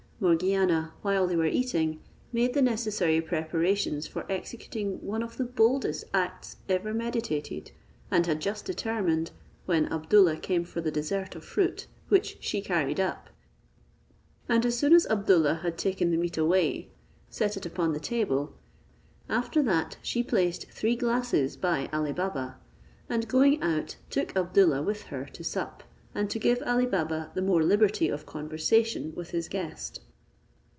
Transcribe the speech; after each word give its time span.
Morgiana, 0.23 0.93
while 1.01 1.25
they 1.25 1.35
were 1.35 1.47
eating, 1.47 1.99
made 2.31 2.53
the 2.53 2.61
necessary 2.61 3.19
preparations 3.21 4.05
for 4.05 4.23
executing 4.31 5.01
one 5.03 5.23
of 5.23 5.37
the 5.37 5.43
boldest 5.43 6.03
acts 6.13 6.57
ever 6.69 6.93
meditated, 6.93 7.71
and 8.11 8.27
had 8.27 8.39
just 8.39 8.65
determined, 8.65 9.31
when 9.65 9.87
Abdoollah 9.91 10.39
came 10.43 10.63
for 10.63 10.79
the 10.79 10.91
dessert 10.91 11.33
of 11.33 11.43
fruit, 11.43 11.87
which 12.09 12.37
she 12.39 12.61
carried 12.61 12.99
up, 12.99 13.31
and 14.47 14.63
as 14.63 14.77
soon 14.77 14.93
as 14.93 15.07
Abdoollah 15.07 15.61
had 15.61 15.75
taken 15.75 16.11
the 16.11 16.17
meat 16.17 16.37
away, 16.37 16.91
set 17.31 17.57
it 17.57 17.65
upon 17.65 17.93
the 17.93 17.99
table; 17.99 18.53
after 19.27 19.63
that, 19.63 19.97
she 20.03 20.21
placed 20.21 20.69
three 20.69 20.95
glasses 20.95 21.57
by 21.57 21.89
Ali 21.91 22.13
Baba, 22.13 22.59
and 23.09 23.27
going 23.27 23.59
out, 23.63 23.95
took 24.11 24.35
Abdoollah 24.35 24.83
with 24.85 25.01
her 25.05 25.25
to 25.33 25.43
sup, 25.43 25.81
and 26.13 26.29
to 26.29 26.37
give 26.37 26.61
Ali 26.67 26.85
Baba 26.85 27.31
the 27.33 27.41
more 27.41 27.63
liberty 27.63 28.07
of 28.07 28.27
conversation 28.27 29.13
with 29.15 29.31
his 29.31 29.49
guest. 29.49 29.99